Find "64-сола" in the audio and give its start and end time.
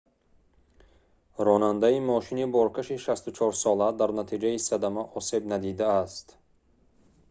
3.05-3.89